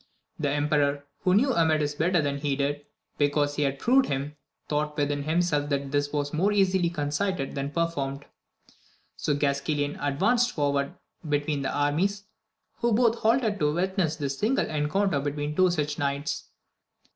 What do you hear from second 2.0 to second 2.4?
than